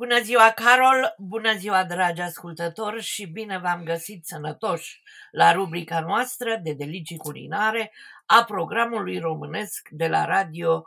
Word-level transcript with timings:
Bună 0.00 0.20
ziua, 0.20 0.50
Carol! 0.50 1.14
Bună 1.18 1.56
ziua, 1.56 1.84
dragi 1.84 2.20
ascultători 2.20 3.02
și 3.02 3.26
bine 3.26 3.58
v-am 3.58 3.84
găsit 3.84 4.24
sănătoși 4.24 5.02
la 5.30 5.52
rubrica 5.52 6.00
noastră 6.00 6.60
de 6.62 6.72
delicii 6.72 7.16
culinare 7.16 7.92
a 8.26 8.44
programului 8.44 9.18
românesc 9.18 9.88
de 9.90 10.08
la 10.08 10.24
radio 10.24 10.84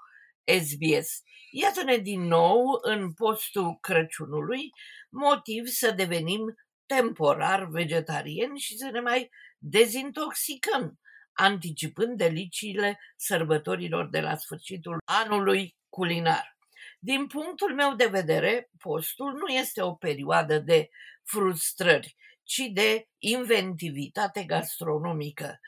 SBS. 0.62 1.22
Iată-ne 1.52 1.98
din 1.98 2.22
nou 2.22 2.80
în 2.82 3.14
postul 3.14 3.78
Crăciunului, 3.82 4.70
motiv 5.10 5.66
să 5.66 5.92
devenim 5.92 6.56
temporar 6.86 7.66
vegetarieni 7.66 8.60
și 8.60 8.78
să 8.78 8.90
ne 8.92 9.00
mai 9.00 9.30
dezintoxicăm, 9.58 11.00
anticipând 11.34 12.18
deliciile 12.18 13.00
sărbătorilor 13.16 14.10
de 14.10 14.22
la 14.22 14.36
sfârșitul 14.36 14.98
anului 15.06 15.76
culinar. 15.90 16.53
Din 17.06 17.28
punctul 17.28 17.74
meu 17.74 17.96
de 17.96 18.06
vedere, 18.06 18.70
postul 18.80 19.34
nu 19.34 19.54
este 19.54 19.82
o 19.82 19.94
perioadă 19.94 20.60
de 20.60 20.90
frustrări, 21.24 22.16
ci 22.44 22.62
de 22.74 23.08
inventivitate 23.18 24.44
gastronomică 24.44 25.60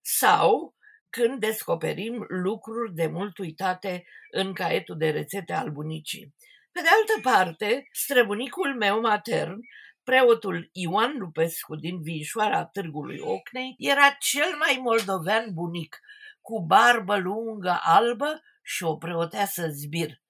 sau 0.00 0.74
când 1.10 1.40
descoperim 1.40 2.24
lucruri 2.28 2.94
de 2.94 3.06
mult 3.06 3.38
uitate 3.38 4.04
în 4.30 4.52
caietul 4.52 4.96
de 4.96 5.10
rețete 5.10 5.52
al 5.52 5.70
bunicii. 5.70 6.34
Pe 6.72 6.80
de 6.80 6.88
altă 6.88 7.28
parte, 7.28 7.88
străbunicul 7.92 8.76
meu 8.76 9.00
matern, 9.00 9.58
preotul 10.02 10.68
Ioan 10.72 11.16
Lupescu 11.18 11.76
din 11.76 12.02
Vișoara 12.02 12.64
Târgului 12.64 13.18
Ocnei, 13.18 13.74
era 13.78 14.16
cel 14.18 14.56
mai 14.58 14.78
moldovean 14.82 15.46
bunic, 15.52 15.98
cu 16.40 16.66
barbă 16.66 17.16
lungă 17.16 17.78
albă 17.82 18.42
și 18.62 18.82
o 18.84 18.96
preoteasă 18.96 19.68
zbir. 19.68 20.20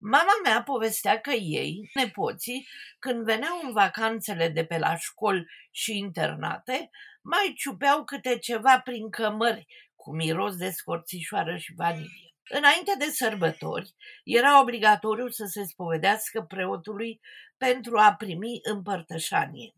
Mama 0.00 0.32
mea 0.44 0.62
povestea 0.62 1.20
că 1.20 1.30
ei, 1.30 1.90
nepoții, 1.94 2.68
când 2.98 3.24
veneau 3.24 3.60
în 3.62 3.72
vacanțele 3.72 4.48
de 4.48 4.64
pe 4.64 4.78
la 4.78 4.96
școli 4.96 5.46
și 5.70 5.96
internate, 5.96 6.90
mai 7.22 7.52
ciupeau 7.56 8.04
câte 8.04 8.38
ceva 8.38 8.80
prin 8.80 9.10
cămări 9.10 9.66
cu 9.94 10.14
miros 10.14 10.56
de 10.56 10.70
scorțișoară 10.70 11.56
și 11.56 11.74
vanilie. 11.76 12.34
Înainte 12.50 12.94
de 12.98 13.04
sărbători, 13.04 13.94
era 14.24 14.60
obligatoriu 14.60 15.28
să 15.28 15.44
se 15.44 15.64
spovedească 15.64 16.42
preotului 16.42 17.20
pentru 17.56 17.98
a 17.98 18.14
primi 18.14 18.58
împărtășanie 18.62 19.72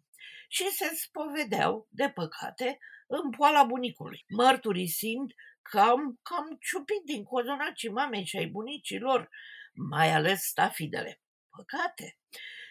și 0.48 0.70
se 0.70 0.94
spovedeau, 0.94 1.86
de 1.90 2.10
păcate, 2.14 2.78
în 3.10 3.30
poala 3.30 3.64
bunicului, 3.64 4.24
mărturisind 4.28 5.32
că 5.62 5.80
am 5.80 6.18
cam 6.22 6.58
ciupit 6.60 7.02
din 7.04 7.22
cozonacii 7.24 7.88
mamei 7.90 8.24
și 8.24 8.36
ai 8.36 8.46
bunicilor, 8.46 9.28
mai 9.72 10.12
ales 10.12 10.42
stafidele. 10.42 11.20
Păcate! 11.56 12.18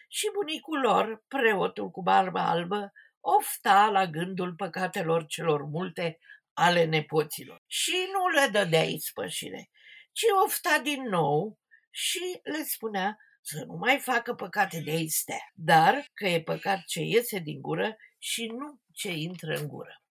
Și 0.08 0.30
bunicul 0.34 0.80
lor, 0.80 1.24
preotul 1.28 1.90
cu 1.90 2.02
barba 2.02 2.50
albă, 2.50 2.92
ofta 3.20 3.90
la 3.90 4.06
gândul 4.06 4.56
păcatelor 4.56 5.26
celor 5.26 5.64
multe 5.64 6.18
ale 6.54 6.86
nepoților. 6.86 7.62
Și 7.68 7.96
nu 8.14 8.28
le 8.28 8.48
dădea 8.52 8.84
ispășire, 8.84 9.70
ci 10.12 10.24
ofta 10.46 10.80
din 10.84 11.04
nou 11.04 11.60
și 11.90 12.40
le 12.44 12.64
spunea 12.64 13.18
să 13.42 13.64
nu 13.66 13.74
mai 13.74 14.00
facă 14.00 14.34
păcate 14.34 14.82
de 14.86 14.92
aistea, 14.92 15.52
dar 15.54 16.06
că 16.14 16.28
e 16.28 16.42
păcat 16.42 16.84
ce 16.86 17.02
iese 17.02 17.40
din 17.40 17.62
gură 17.62 17.96
și 18.18 18.46
nu 18.46 18.80
ce 18.94 19.12
intră 19.12 19.54
în 19.56 19.68
gură. 19.68 20.02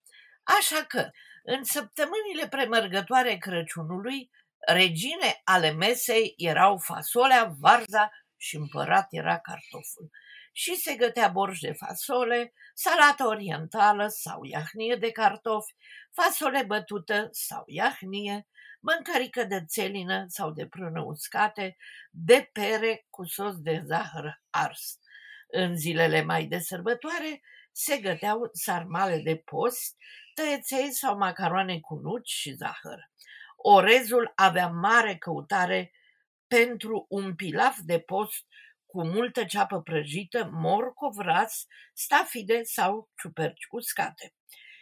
Așa 0.56 0.84
că, 0.84 1.10
în 1.42 1.64
săptămânile 1.64 2.48
premergătoare 2.48 3.36
Crăciunului, 3.36 4.30
Regine 4.66 5.41
ale 5.44 5.70
mesei 5.70 6.34
erau 6.36 6.78
fasolea, 6.78 7.54
varza 7.58 8.10
și 8.36 8.56
împărat 8.56 9.06
era 9.10 9.38
cartoful. 9.38 10.10
Și 10.52 10.74
se 10.74 10.94
gătea 10.94 11.28
borș 11.28 11.58
de 11.58 11.72
fasole, 11.72 12.52
salată 12.74 13.26
orientală 13.26 14.06
sau 14.08 14.44
iahnie 14.44 14.97
de 14.97 15.10
cartofi, 15.10 15.75
fasole 16.14 16.62
bătută 16.62 17.28
sau 17.31 17.62
iahnie, 17.66 18.47
mâncărică 18.81 19.44
de 19.44 19.64
țelină 19.64 20.25
sau 20.28 20.50
de 20.50 20.66
prână 20.66 21.03
uscate, 21.04 21.76
de 22.10 22.50
pere 22.53 23.06
cu 23.10 23.25
sos 23.25 23.56
de 23.56 23.82
zahăr 23.87 24.42
ars. 24.50 24.98
În 25.47 25.76
zilele 25.76 26.22
mai 26.22 26.44
de 26.44 26.58
sărbătoare 26.58 27.41
se 27.78 27.99
găteau 27.99 28.50
sarmale 28.53 29.19
de 29.19 29.37
post, 29.37 29.97
tăieței 30.34 30.93
sau 30.93 31.16
macaroane 31.16 31.81
cu 31.81 31.94
nuci 31.94 32.31
și 32.31 32.53
zahăr. 32.53 33.11
Orezul 33.56 34.33
avea 34.34 34.69
mare 34.69 35.16
căutare 35.16 35.93
pentru 36.47 37.06
un 37.09 37.34
pilaf 37.34 37.78
de 37.78 38.00
post 38.00 38.47
cu 38.87 39.05
multă 39.05 39.44
ceapă 39.44 39.83
prăjită, 39.83 40.50
morcov 40.53 41.17
ras, 41.19 41.67
stafide 41.93 42.62
sau 42.62 43.11
ciuperci 43.21 43.67
uscate. 43.71 44.34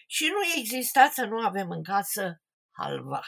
Și 0.07 0.25
nu 0.25 0.59
exista 0.61 1.11
să 1.13 1.25
nu 1.25 1.39
avem 1.39 1.71
în 1.71 1.83
casă 1.83 2.43
halva. 2.71 3.23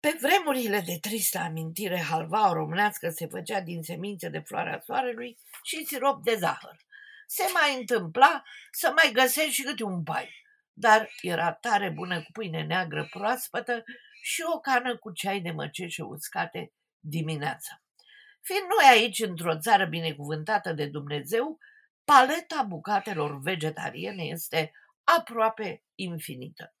Pe 0.00 0.18
vremurile 0.20 0.80
de 0.80 0.98
tristă 1.00 1.38
amintire, 1.38 2.00
halva 2.00 2.52
românească 2.52 3.10
se 3.10 3.26
făcea 3.26 3.60
din 3.60 3.82
semințe 3.82 4.28
de 4.28 4.38
floarea 4.38 4.80
soarelui 4.84 5.38
și 5.62 5.84
sirop 5.84 6.22
de 6.22 6.36
zahăr. 6.36 6.76
Se 7.34 7.44
mai 7.52 7.78
întâmpla 7.78 8.42
să 8.70 8.92
mai 8.94 9.12
găsești 9.12 9.52
și 9.52 9.62
câte 9.62 9.84
un 9.84 10.02
pai, 10.02 10.44
dar 10.72 11.10
era 11.20 11.52
tare 11.52 11.90
bună 11.90 12.22
cu 12.22 12.32
pâine 12.32 12.62
neagră 12.62 13.06
proaspătă 13.10 13.84
și 14.22 14.42
o 14.54 14.60
cană 14.60 14.96
cu 14.98 15.12
ceai 15.12 15.40
de 15.40 15.50
măceșe 15.50 16.02
uscate 16.02 16.72
dimineața. 16.98 17.82
Fiind 18.40 18.62
noi 18.62 18.98
aici, 18.98 19.18
într-o 19.18 19.58
țară 19.58 19.84
binecuvântată 19.84 20.72
de 20.72 20.86
Dumnezeu, 20.86 21.58
paleta 22.04 22.62
bucatelor 22.68 23.40
vegetariene 23.40 24.22
este 24.22 24.72
aproape 25.04 25.84
infinită. 25.94 26.74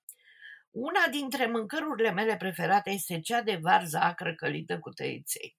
Una 0.70 1.06
dintre 1.10 1.46
mâncărurile 1.46 2.10
mele 2.10 2.36
preferate 2.36 2.90
este 2.90 3.20
cea 3.20 3.42
de 3.42 3.56
varză 3.62 3.98
acră 3.98 4.34
călită 4.34 4.78
cu 4.78 4.90
tăiței. 4.90 5.56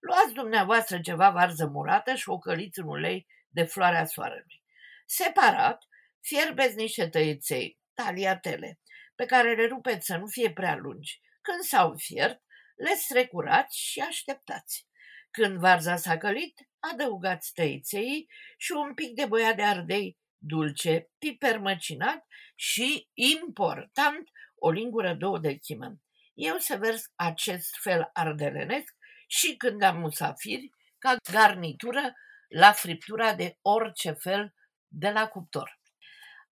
Luați 0.00 0.32
dumneavoastră 0.32 1.00
ceva 1.00 1.30
varză 1.30 1.66
murată 1.66 2.14
și 2.14 2.28
o 2.28 2.38
căliți 2.38 2.78
în 2.78 2.88
ulei 2.88 3.26
de 3.54 3.64
floarea 3.64 4.04
soarelui. 4.04 4.62
Separat, 5.06 5.84
fierbeți 6.20 6.76
niște 6.76 7.08
tăiței, 7.08 7.78
taliatele, 7.94 8.80
pe 9.14 9.24
care 9.24 9.54
le 9.54 9.66
rupeți 9.66 10.06
să 10.06 10.16
nu 10.16 10.26
fie 10.26 10.52
prea 10.52 10.76
lungi. 10.76 11.20
Când 11.40 11.60
s-au 11.60 11.94
fiert, 11.96 12.42
le 12.76 12.94
strecurați 12.94 13.78
și 13.78 14.00
așteptați. 14.00 14.86
Când 15.30 15.58
varza 15.58 15.96
s-a 15.96 16.18
călit, 16.18 16.60
adăugați 16.92 17.52
tăiței 17.52 18.28
și 18.56 18.72
un 18.72 18.94
pic 18.94 19.14
de 19.14 19.26
boia 19.26 19.52
de 19.54 19.62
ardei 19.62 20.18
dulce, 20.38 21.10
piper 21.18 21.58
măcinat 21.58 22.26
și, 22.54 23.08
important, 23.12 24.30
o 24.54 24.70
lingură 24.70 25.14
două 25.14 25.38
de 25.38 25.54
chimă. 25.54 25.96
Eu 26.34 26.58
să 26.58 26.76
vers 26.76 27.04
acest 27.14 27.76
fel 27.80 28.10
ardelenesc 28.12 28.94
și 29.26 29.56
când 29.56 29.82
am 29.82 29.98
musafiri, 29.98 30.70
ca 30.98 31.16
garnitură 31.32 32.14
la 32.54 32.72
friptura 32.72 33.34
de 33.34 33.58
orice 33.62 34.10
fel 34.12 34.54
de 34.88 35.10
la 35.10 35.28
cuptor. 35.28 35.80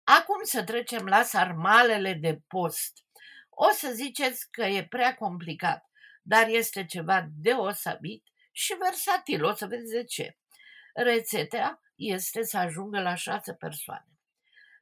Acum 0.03 0.43
să 0.43 0.63
trecem 0.63 1.05
la 1.05 1.23
sarmalele 1.23 2.13
de 2.13 2.39
post. 2.47 2.97
O 3.49 3.69
să 3.69 3.91
ziceți 3.93 4.51
că 4.51 4.63
e 4.63 4.87
prea 4.87 5.15
complicat, 5.15 5.89
dar 6.21 6.47
este 6.47 6.85
ceva 6.85 7.27
deosebit 7.31 8.23
și 8.51 8.75
versatil. 8.79 9.43
O 9.43 9.53
să 9.53 9.65
vedeți 9.65 9.91
de 9.91 10.03
ce. 10.03 10.37
Rețeta 10.93 11.81
este 11.95 12.43
să 12.43 12.57
ajungă 12.57 13.01
la 13.01 13.15
șase 13.15 13.53
persoane. 13.53 14.07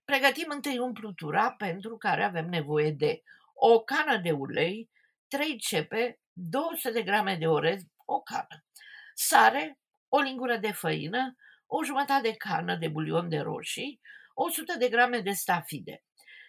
Pregătim 0.06 0.48
întâi 0.50 0.78
umplutura 0.78 1.52
pentru 1.52 1.98
care 1.98 2.24
avem 2.24 2.50
nevoie 2.50 2.92
de 2.92 3.24
o 3.54 3.80
cană 3.80 4.18
de 4.18 4.32
ulei, 4.32 4.90
3 5.28 5.58
cepe, 5.58 6.20
200 6.34 6.92
de 6.92 7.04
grame 7.04 7.36
de 7.36 7.48
orez, 7.48 7.82
o 8.06 8.22
cană, 8.22 8.66
sare, 9.14 9.80
o 10.10 10.20
lingură 10.20 10.58
de 10.58 10.72
făină, 10.72 11.36
o 11.66 11.84
jumătate 11.84 12.30
de 12.30 12.36
cană 12.36 12.76
de 12.76 12.88
bulion 12.88 13.30
de 13.30 13.38
roșii, 13.38 14.02
100 14.34 14.78
de 14.78 14.90
grame 14.90 15.20
de 15.20 15.32
stafide. 15.32 16.04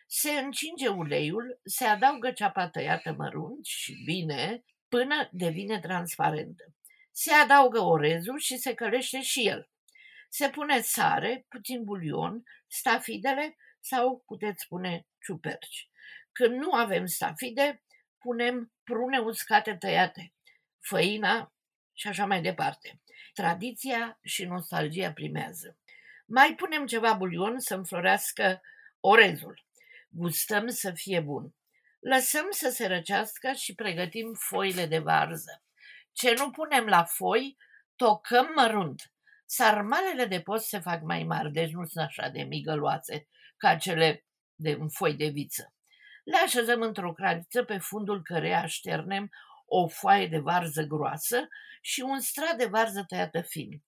Se 0.06 0.30
încinge 0.30 0.88
uleiul, 0.88 1.60
se 1.64 1.84
adaugă 1.84 2.30
ceapa 2.30 2.68
tăiată 2.68 3.12
mărunt 3.12 3.64
și 3.64 4.02
bine 4.04 4.64
până 4.88 5.28
devine 5.32 5.80
transparentă. 5.80 6.64
Se 7.12 7.32
adaugă 7.32 7.80
orezul 7.80 8.38
și 8.38 8.56
se 8.56 8.74
călește 8.74 9.20
și 9.20 9.46
el. 9.48 9.70
Se 10.28 10.50
pune 10.50 10.80
sare, 10.80 11.46
puțin 11.48 11.84
bulion, 11.84 12.42
stafidele 12.66 13.56
sau 13.80 14.22
puteți 14.26 14.66
pune 14.66 15.06
ciuperci. 15.22 15.90
Când 16.32 16.54
nu 16.54 16.72
avem 16.72 17.06
stafide, 17.06 17.82
punem 18.18 18.72
prune 18.84 19.18
uscate 19.18 19.76
tăiate, 19.76 20.32
făina 20.78 21.52
și 22.00 22.08
așa 22.08 22.26
mai 22.26 22.40
departe. 22.40 23.00
Tradiția 23.32 24.18
și 24.22 24.44
nostalgia 24.44 25.12
primează. 25.12 25.78
Mai 26.26 26.54
punem 26.54 26.86
ceva 26.86 27.12
bulion 27.12 27.58
să 27.58 27.74
înflorească 27.74 28.60
orezul. 29.00 29.64
Gustăm 30.08 30.68
să 30.68 30.90
fie 30.90 31.20
bun. 31.20 31.54
Lăsăm 31.98 32.46
să 32.50 32.70
se 32.70 32.86
răcească 32.86 33.52
și 33.52 33.74
pregătim 33.74 34.32
foile 34.32 34.86
de 34.86 34.98
varză. 34.98 35.62
Ce 36.12 36.34
nu 36.38 36.50
punem 36.50 36.86
la 36.86 37.04
foi, 37.04 37.56
tocăm 37.96 38.52
mărunt. 38.56 39.12
Sarmalele 39.46 40.24
de 40.24 40.40
post 40.40 40.66
se 40.66 40.78
fac 40.78 41.02
mai 41.02 41.22
mari, 41.22 41.52
deci 41.52 41.70
nu 41.70 41.84
sunt 41.84 42.04
așa 42.04 42.28
de 42.28 42.42
migăloase 42.42 43.28
ca 43.56 43.76
cele 43.76 44.24
de 44.54 44.76
un 44.80 44.88
foi 44.88 45.14
de 45.14 45.26
viță. 45.26 45.74
Le 46.24 46.36
așezăm 46.36 46.80
într-o 46.82 47.12
craniță 47.12 47.64
pe 47.64 47.78
fundul 47.78 48.22
căreia 48.22 48.60
așternem 48.60 49.30
o 49.72 49.88
foaie 49.88 50.26
de 50.26 50.38
varză 50.38 50.82
groasă 50.82 51.48
și 51.80 52.00
un 52.00 52.20
strat 52.20 52.56
de 52.56 52.66
varză 52.66 53.04
tăiată 53.08 53.40
fin. 53.40 53.82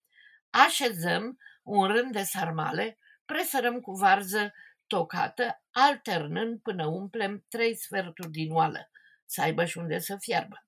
Așezăm 0.50 1.38
un 1.62 1.86
rând 1.86 2.12
de 2.12 2.22
sarmale, 2.22 2.98
presărăm 3.24 3.80
cu 3.80 3.92
varză 3.92 4.52
tocată, 4.86 5.62
alternând 5.70 6.60
până 6.60 6.86
umplem 6.86 7.44
trei 7.48 7.76
sferturi 7.76 8.30
din 8.30 8.52
oală, 8.52 8.90
să 9.26 9.40
aibă 9.40 9.64
și 9.64 9.78
unde 9.78 9.98
să 9.98 10.16
fiarbă. 10.20 10.66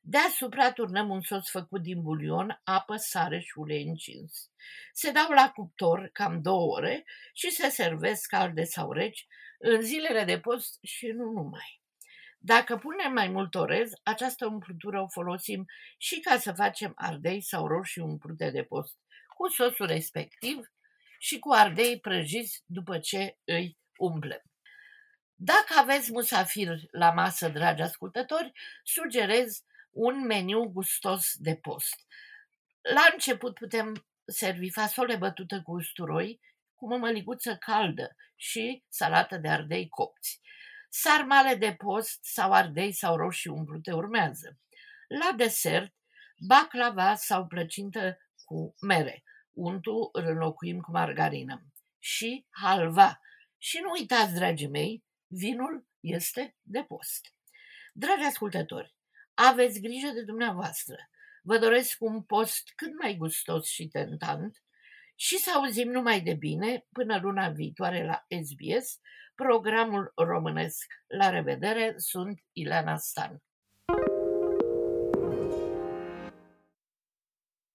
Deasupra 0.00 0.72
turnăm 0.72 1.10
un 1.10 1.20
sos 1.20 1.50
făcut 1.50 1.82
din 1.82 2.02
bulion, 2.02 2.60
apă, 2.64 2.96
sare 2.96 3.40
și 3.40 3.52
ulei 3.54 3.82
încins. 3.82 4.50
Se 4.92 5.10
dau 5.10 5.30
la 5.30 5.50
cuptor 5.50 6.10
cam 6.12 6.42
două 6.42 6.76
ore 6.76 7.04
și 7.32 7.50
se 7.50 7.68
servesc 7.68 8.26
calde 8.28 8.64
sau 8.64 8.92
reci 8.92 9.26
în 9.58 9.80
zilele 9.80 10.24
de 10.24 10.40
post 10.40 10.78
și 10.82 11.06
nu 11.06 11.30
numai. 11.30 11.79
Dacă 12.42 12.76
punem 12.76 13.12
mai 13.12 13.28
mult 13.28 13.54
orez, 13.54 13.90
această 14.02 14.46
umplutură 14.46 15.00
o 15.00 15.08
folosim 15.08 15.66
și 15.98 16.20
ca 16.20 16.38
să 16.38 16.52
facem 16.52 16.92
ardei 16.96 17.42
sau 17.42 17.66
roșii 17.66 18.02
umplute 18.02 18.50
de 18.50 18.62
post, 18.62 18.96
cu 19.36 19.48
sosul 19.48 19.86
respectiv 19.86 20.72
și 21.18 21.38
cu 21.38 21.52
ardei 21.52 22.00
prăjiți 22.00 22.62
după 22.66 22.98
ce 22.98 23.38
îi 23.44 23.78
umplem. 23.96 24.42
Dacă 25.34 25.74
aveți 25.78 26.12
musafir 26.12 26.68
la 26.90 27.10
masă, 27.10 27.48
dragi 27.48 27.82
ascultători, 27.82 28.52
sugerez 28.82 29.64
un 29.90 30.26
meniu 30.26 30.64
gustos 30.64 31.32
de 31.36 31.56
post. 31.56 31.94
La 32.80 33.08
început 33.12 33.54
putem 33.54 34.06
servi 34.24 34.70
fasole 34.70 35.16
bătută 35.16 35.62
cu 35.62 35.72
usturoi, 35.72 36.40
cu 36.74 36.86
mămăliguță 36.86 37.56
caldă 37.56 38.16
și 38.36 38.84
salată 38.88 39.36
de 39.36 39.48
ardei 39.48 39.88
copți. 39.88 40.40
Sarmale 40.92 41.54
de 41.54 41.74
post 41.74 42.18
sau 42.22 42.52
ardei 42.52 42.92
sau 42.92 43.16
roșii 43.16 43.50
umplute 43.50 43.92
urmează. 43.92 44.58
La 45.08 45.32
desert, 45.36 45.94
baclava 46.38 47.14
sau 47.14 47.46
plăcintă 47.46 48.18
cu 48.44 48.74
mere. 48.80 49.22
Untul 49.50 50.08
îl 50.12 50.24
înlocuim 50.26 50.80
cu 50.80 50.90
margarină. 50.90 51.64
Și 51.98 52.46
halva. 52.50 53.20
Și 53.58 53.78
nu 53.82 53.90
uitați, 53.90 54.34
dragii 54.34 54.68
mei, 54.68 55.04
vinul 55.26 55.86
este 56.00 56.56
de 56.62 56.82
post. 56.82 57.34
Dragi 57.92 58.24
ascultători, 58.24 58.94
aveți 59.34 59.80
grijă 59.80 60.10
de 60.14 60.22
dumneavoastră. 60.22 61.10
Vă 61.42 61.58
doresc 61.58 61.96
un 62.00 62.22
post 62.22 62.72
cât 62.76 62.98
mai 63.00 63.14
gustos 63.14 63.66
și 63.66 63.88
tentant 63.88 64.62
și 65.20 65.36
să 65.38 65.50
auzim 65.54 65.90
numai 65.90 66.20
de 66.20 66.34
bine 66.34 66.86
până 66.92 67.18
luna 67.22 67.48
viitoare 67.48 68.04
la 68.04 68.26
SBS, 68.42 69.00
programul 69.34 70.12
românesc. 70.14 70.86
La 71.06 71.30
revedere, 71.30 71.94
sunt 71.96 72.40
Ileana 72.52 72.96
Stan. 72.96 73.42